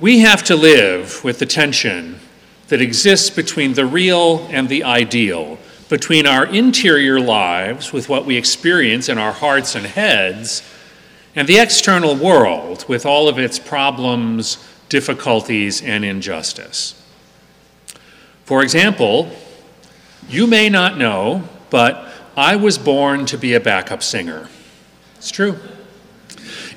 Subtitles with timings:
[0.00, 2.20] We have to live with the tension
[2.68, 8.36] that exists between the real and the ideal, between our interior lives with what we
[8.36, 10.62] experience in our hearts and heads,
[11.34, 16.94] and the external world with all of its problems, difficulties, and injustice.
[18.44, 19.28] For example,
[20.28, 24.48] you may not know, but I was born to be a backup singer.
[25.16, 25.58] It's true.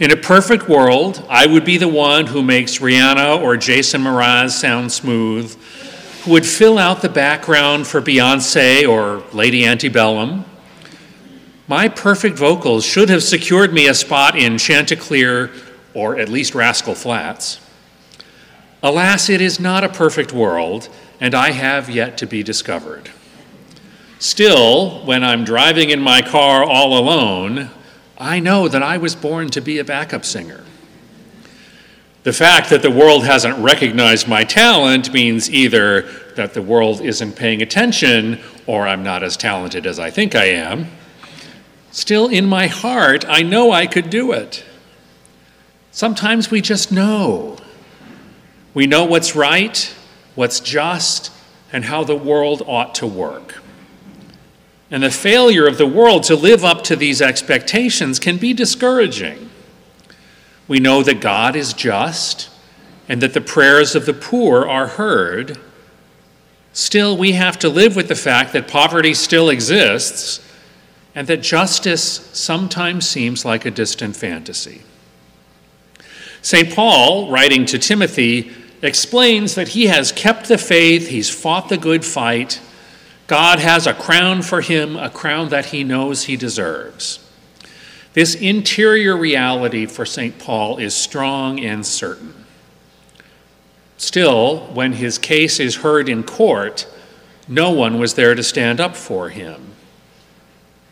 [0.02, 4.50] In a perfect world, I would be the one who makes Rihanna or Jason Mraz
[4.50, 5.54] sound smooth,
[6.24, 10.44] who would fill out the background for Beyonce or Lady Antebellum.
[11.68, 15.52] My perfect vocals should have secured me a spot in Chanticleer
[15.94, 17.60] or at least Rascal Flatts.
[18.82, 20.90] Alas, it is not a perfect world,
[21.20, 23.12] and I have yet to be discovered.
[24.18, 27.70] Still, when I'm driving in my car all alone,
[28.22, 30.64] I know that I was born to be a backup singer.
[32.22, 36.04] The fact that the world hasn't recognized my talent means either
[36.36, 40.46] that the world isn't paying attention or I'm not as talented as I think I
[40.46, 40.92] am.
[41.90, 44.64] Still, in my heart, I know I could do it.
[45.90, 47.58] Sometimes we just know.
[48.76, 49.94] We know what's right,
[50.36, 51.32] what's just,
[51.74, 53.64] and how the world ought to work.
[54.92, 59.50] And the failure of the world to live up to these expectations can be discouraging.
[60.68, 62.50] We know that God is just
[63.08, 65.58] and that the prayers of the poor are heard.
[66.74, 70.46] Still, we have to live with the fact that poverty still exists
[71.16, 74.82] and that justice sometimes seems like a distant fantasy.
[76.42, 76.74] St.
[76.74, 78.52] Paul, writing to Timothy,
[78.82, 82.60] explains that he has kept the faith, he's fought the good fight
[83.28, 87.20] God has a crown for him, a crown that he knows he deserves.
[88.14, 90.38] This interior reality for St.
[90.38, 92.34] Paul is strong and certain.
[93.98, 96.88] Still, when his case is heard in court,
[97.48, 99.76] no one was there to stand up for him.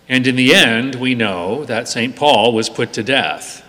[0.07, 2.15] And in the end, we know that St.
[2.15, 3.65] Paul was put to death.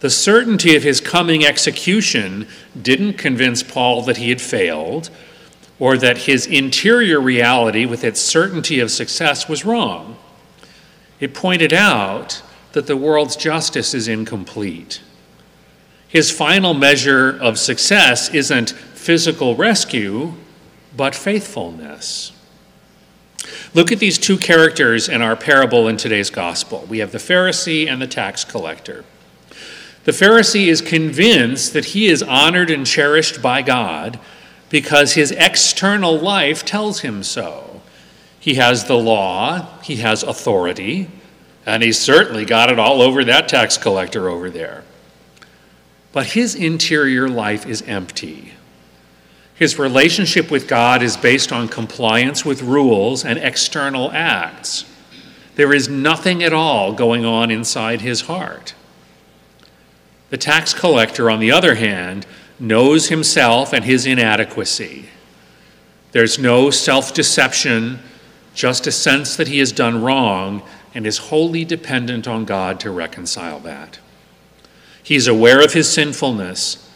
[0.00, 2.46] The certainty of his coming execution
[2.80, 5.10] didn't convince Paul that he had failed
[5.78, 10.16] or that his interior reality, with its certainty of success, was wrong.
[11.20, 15.00] It pointed out that the world's justice is incomplete.
[16.08, 20.34] His final measure of success isn't physical rescue,
[20.96, 22.32] but faithfulness.
[23.74, 26.86] Look at these two characters in our parable in today's gospel.
[26.88, 29.04] We have the Pharisee and the tax collector.
[30.04, 34.18] The Pharisee is convinced that he is honored and cherished by God
[34.70, 37.80] because his external life tells him so.
[38.38, 41.10] He has the law, he has authority,
[41.66, 44.84] and he's certainly got it all over that tax collector over there.
[46.12, 48.52] But his interior life is empty.
[49.54, 54.84] His relationship with God is based on compliance with rules and external acts.
[55.56, 58.74] There is nothing at all going on inside his heart.
[60.30, 62.24] The tax collector, on the other hand,
[62.58, 65.06] knows himself and his inadequacy.
[66.12, 68.00] There's no self deception,
[68.54, 70.62] just a sense that he has done wrong
[70.94, 73.98] and is wholly dependent on God to reconcile that.
[75.02, 76.88] He's aware of his sinfulness,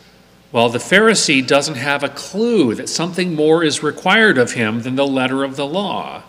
[0.51, 4.97] while the Pharisee doesn't have a clue that something more is required of him than
[4.97, 6.23] the letter of the law.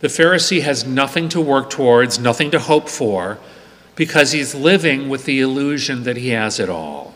[0.00, 3.38] The Pharisee has nothing to work towards, nothing to hope for,
[3.94, 7.14] because he's living with the illusion that he has it all.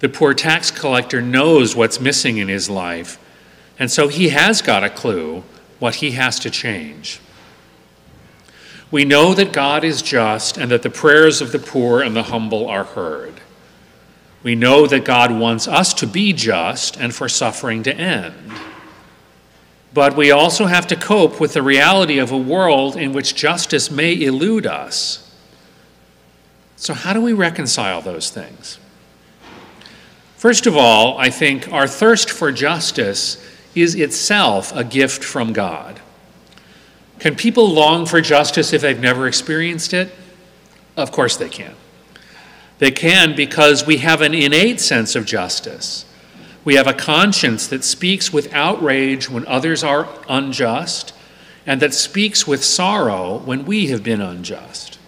[0.00, 3.18] The poor tax collector knows what's missing in his life,
[3.78, 5.44] and so he has got a clue
[5.78, 7.20] what he has to change.
[8.90, 12.24] We know that God is just and that the prayers of the poor and the
[12.24, 13.34] humble are heard.
[14.42, 18.52] We know that God wants us to be just and for suffering to end.
[19.92, 23.90] But we also have to cope with the reality of a world in which justice
[23.90, 25.26] may elude us.
[26.76, 28.78] So, how do we reconcile those things?
[30.40, 36.00] First of all, I think our thirst for justice is itself a gift from God.
[37.18, 40.14] Can people long for justice if they've never experienced it?
[40.96, 41.74] Of course they can.
[42.78, 46.06] They can because we have an innate sense of justice.
[46.64, 51.12] We have a conscience that speaks with outrage when others are unjust,
[51.66, 54.98] and that speaks with sorrow when we have been unjust.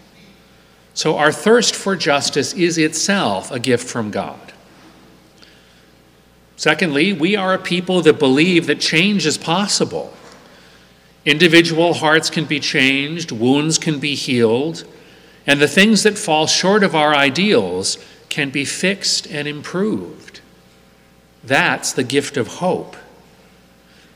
[0.92, 4.51] So, our thirst for justice is itself a gift from God.
[6.56, 10.12] Secondly, we are a people that believe that change is possible.
[11.24, 14.84] Individual hearts can be changed, wounds can be healed,
[15.46, 20.40] and the things that fall short of our ideals can be fixed and improved.
[21.44, 22.96] That's the gift of hope.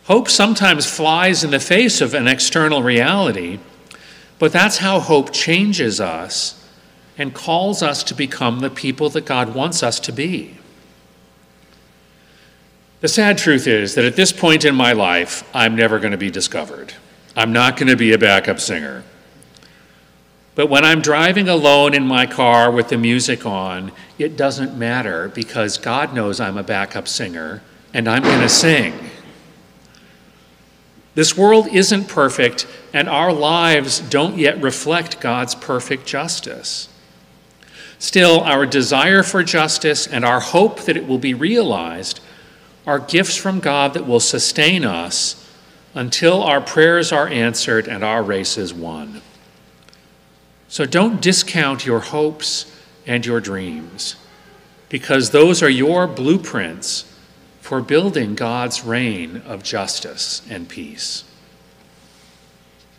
[0.05, 3.59] Hope sometimes flies in the face of an external reality,
[4.39, 6.65] but that's how hope changes us
[7.19, 10.59] and calls us to become the people that God wants us to be.
[13.01, 16.19] The sad truth is that at this point in my life, I'm never going to
[16.19, 16.95] be discovered.
[17.37, 19.05] I'm not going to be a backup singer.
[20.55, 25.29] But when I'm driving alone in my car with the music on, it doesn't matter
[25.29, 27.63] because God knows I'm a backup singer
[27.93, 29.11] and I'm going to sing.
[31.15, 36.91] This world isn't perfect, and our lives don't yet reflect God's perfect justice.
[37.99, 42.21] Still, our desire for justice and our hope that it will be realized
[42.87, 45.43] are gifts from God that will sustain us
[45.95, 49.23] until our prayers are answered and our race is won.
[50.69, 52.73] So don't discount your hopes
[53.07, 54.17] and your dreams,
[54.89, 57.13] because those are your blueprints
[57.61, 61.25] for building God's reign of justice and peace.